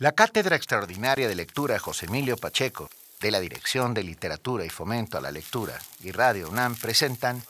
[0.00, 2.88] La Cátedra Extraordinaria de Lectura José Emilio Pacheco,
[3.20, 7.42] de la Dirección de Literatura y Fomento a la Lectura y Radio UNAM presentan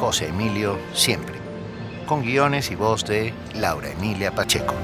[0.00, 1.37] José Emilio Siempre
[2.08, 4.74] con guiones y voz de Laura Emilia Pacheco.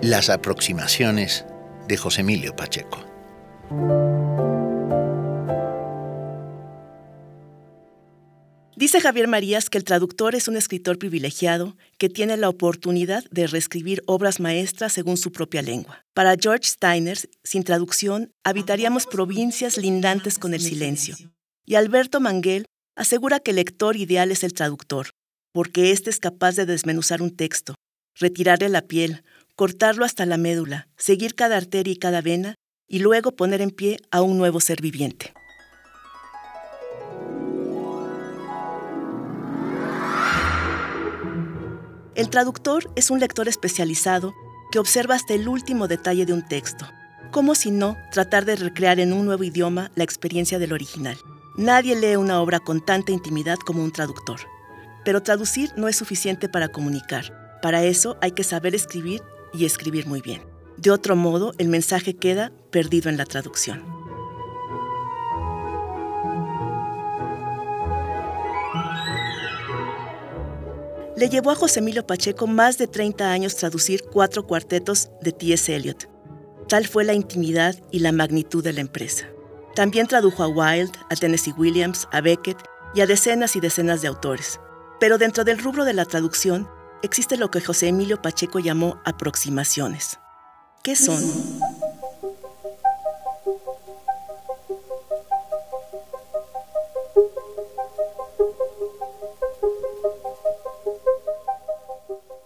[0.00, 1.44] Las aproximaciones
[1.86, 3.00] de José Emilio Pacheco.
[8.76, 13.46] Dice Javier Marías que el traductor es un escritor privilegiado que tiene la oportunidad de
[13.46, 16.04] reescribir obras maestras según su propia lengua.
[16.12, 21.16] Para George Steiner, sin traducción, habitaríamos provincias lindantes con el silencio.
[21.64, 25.10] Y Alberto Manguel asegura que el lector ideal es el traductor,
[25.52, 27.76] porque éste es capaz de desmenuzar un texto,
[28.16, 29.22] retirarle la piel,
[29.54, 32.56] cortarlo hasta la médula, seguir cada arteria y cada vena,
[32.88, 35.32] y luego poner en pie a un nuevo ser viviente.
[42.14, 44.34] El traductor es un lector especializado
[44.70, 46.86] que observa hasta el último detalle de un texto,
[47.32, 51.16] como si no tratar de recrear en un nuevo idioma la experiencia del original.
[51.56, 54.40] Nadie lee una obra con tanta intimidad como un traductor.
[55.04, 57.58] Pero traducir no es suficiente para comunicar.
[57.60, 59.20] Para eso hay que saber escribir
[59.52, 60.42] y escribir muy bien.
[60.76, 63.93] De otro modo, el mensaje queda perdido en la traducción.
[71.16, 75.74] Le llevó a José Emilio Pacheco más de 30 años traducir cuatro cuartetos de T.S.
[75.74, 76.08] Eliot.
[76.68, 79.26] Tal fue la intimidad y la magnitud de la empresa.
[79.76, 82.58] También tradujo a Wilde, a Tennessee Williams, a Beckett
[82.96, 84.58] y a decenas y decenas de autores.
[84.98, 86.68] Pero dentro del rubro de la traducción
[87.02, 90.18] existe lo que José Emilio Pacheco llamó aproximaciones.
[90.82, 91.22] ¿Qué son?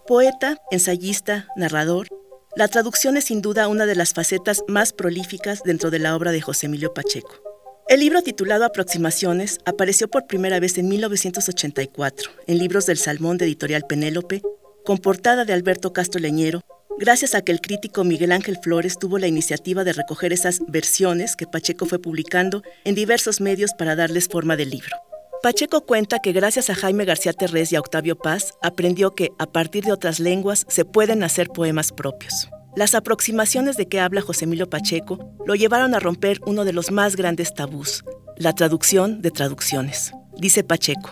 [0.09, 2.07] Poeta, ensayista, narrador,
[2.55, 6.31] la traducción es sin duda una de las facetas más prolíficas dentro de la obra
[6.31, 7.35] de José Emilio Pacheco.
[7.87, 13.45] El libro titulado Aproximaciones apareció por primera vez en 1984 en Libros del Salmón de
[13.45, 14.41] Editorial Penélope,
[14.83, 16.61] con portada de Alberto Castro Leñero,
[16.97, 21.35] gracias a que el crítico Miguel Ángel Flores tuvo la iniciativa de recoger esas versiones
[21.35, 25.08] que Pacheco fue publicando en diversos medios para darles forma del libro.
[25.41, 29.45] Pacheco cuenta que gracias a Jaime García Terrés y a Octavio Paz aprendió que a
[29.45, 32.49] partir de otras lenguas se pueden hacer poemas propios.
[32.75, 36.91] Las aproximaciones de que habla José Emilio Pacheco lo llevaron a romper uno de los
[36.91, 38.03] más grandes tabús,
[38.35, 40.11] la traducción de traducciones.
[40.37, 41.11] Dice Pacheco,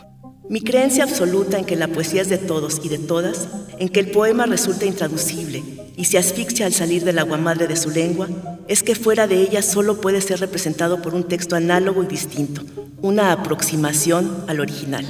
[0.49, 3.47] mi creencia absoluta en que la poesía es de todos y de todas,
[3.79, 5.63] en que el poema resulta intraducible
[5.95, 8.27] y se asfixia al salir del agua madre de su lengua,
[8.67, 12.61] es que fuera de ella solo puede ser representado por un texto análogo y distinto,
[13.01, 15.05] una aproximación al original.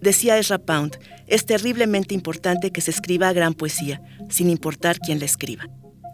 [0.00, 5.26] Decía Ezra Pound, es terriblemente importante que se escriba gran poesía, sin importar quién la
[5.26, 5.64] escriba.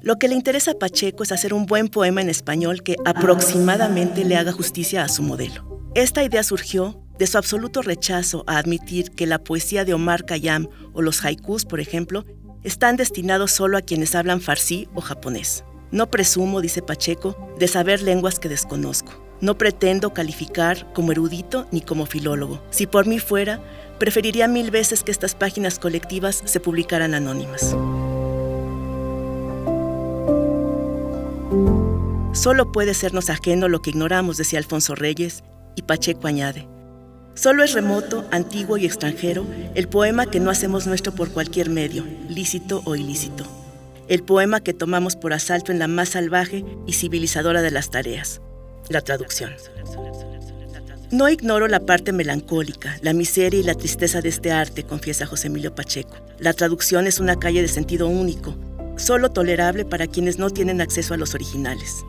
[0.02, 4.24] Lo que le interesa a Pacheco es hacer un buen poema en español que aproximadamente
[4.24, 5.90] le haga justicia a su modelo.
[5.94, 10.68] Esta idea surgió de su absoluto rechazo a admitir que la poesía de Omar Khayyam
[10.92, 12.24] o los haikus, por ejemplo,
[12.62, 15.64] están destinados solo a quienes hablan farsi o japonés.
[15.90, 19.25] No presumo, dice Pacheco, de saber lenguas que desconozco.
[19.40, 22.62] No pretendo calificar como erudito ni como filólogo.
[22.70, 23.60] Si por mí fuera,
[23.98, 27.76] preferiría mil veces que estas páginas colectivas se publicaran anónimas.
[32.32, 35.42] Solo puede sernos ajeno lo que ignoramos, decía Alfonso Reyes,
[35.74, 36.68] y Pacheco añade.
[37.34, 42.04] Solo es remoto, antiguo y extranjero el poema que no hacemos nuestro por cualquier medio,
[42.28, 43.44] lícito o ilícito.
[44.08, 48.40] El poema que tomamos por asalto en la más salvaje y civilizadora de las tareas,
[48.88, 49.52] la traducción.
[51.10, 55.46] No ignoro la parte melancólica, la miseria y la tristeza de este arte, confiesa José
[55.46, 56.16] Emilio Pacheco.
[56.40, 58.56] La traducción es una calle de sentido único,
[58.96, 62.04] solo tolerable para quienes no tienen acceso a los originales.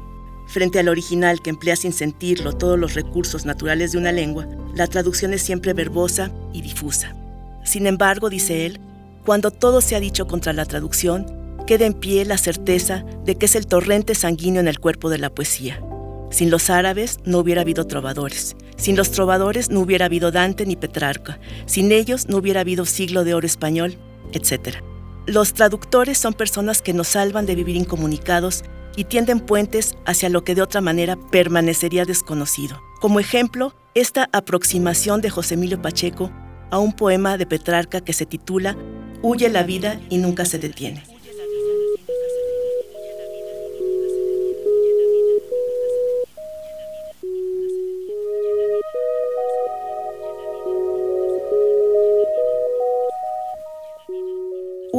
[0.48, 4.88] Frente al original que emplea sin sentirlo todos los recursos naturales de una lengua, la
[4.88, 7.16] traducción es siempre verbosa y difusa.
[7.64, 8.80] Sin embargo, dice él,
[9.26, 11.26] cuando todo se ha dicho contra la traducción,
[11.68, 15.18] queda en pie la certeza de que es el torrente sanguíneo en el cuerpo de
[15.18, 15.82] la poesía.
[16.30, 20.76] Sin los árabes no hubiera habido trovadores, sin los trovadores no hubiera habido Dante ni
[20.76, 23.98] Petrarca, sin ellos no hubiera habido siglo de oro español,
[24.34, 24.78] etc.
[25.26, 28.64] Los traductores son personas que nos salvan de vivir incomunicados
[28.96, 32.82] y tienden puentes hacia lo que de otra manera permanecería desconocido.
[33.00, 36.32] Como ejemplo, esta aproximación de José Emilio Pacheco
[36.72, 38.76] a un poema de Petrarca que se titula
[39.22, 41.04] Huye la vida y nunca se detiene.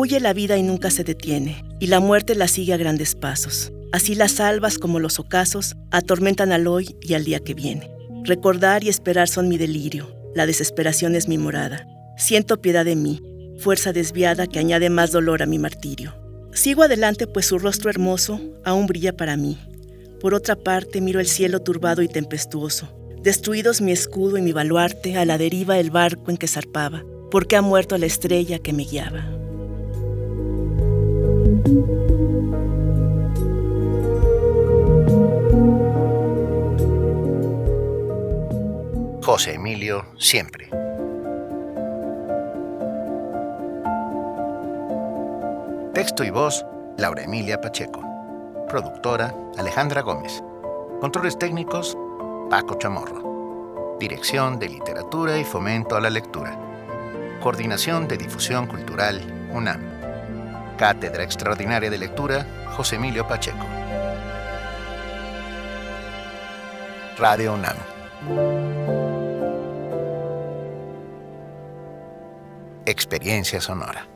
[0.00, 3.72] Huye la vida y nunca se detiene, y la muerte la sigue a grandes pasos.
[3.90, 7.90] Así las albas como los ocasos atormentan al hoy y al día que viene.
[8.22, 11.84] Recordar y esperar son mi delirio, la desesperación es mi morada.
[12.16, 13.20] Siento piedad de mí,
[13.58, 16.14] fuerza desviada que añade más dolor a mi martirio.
[16.52, 19.58] Sigo adelante pues su rostro hermoso aún brilla para mí.
[20.20, 22.96] Por otra parte miro el cielo turbado y tempestuoso.
[23.24, 27.02] Destruidos mi escudo y mi baluarte, a la deriva el barco en que zarpaba,
[27.32, 29.38] porque ha muerto la estrella que me guiaba.
[39.22, 40.70] José Emilio siempre.
[45.92, 46.64] Texto y voz,
[46.96, 48.00] Laura Emilia Pacheco.
[48.68, 50.42] Productora, Alejandra Gómez.
[51.02, 51.98] Controles técnicos,
[52.48, 53.96] Paco Chamorro.
[54.00, 56.58] Dirección de Literatura y Fomento a la Lectura.
[57.42, 59.20] Coordinación de Difusión Cultural,
[59.52, 59.97] UNAM.
[60.78, 62.46] Cátedra Extraordinaria de Lectura,
[62.76, 63.66] José Emilio Pacheco.
[67.19, 67.76] Radio UNAM.
[72.86, 74.06] Experiencia sonora.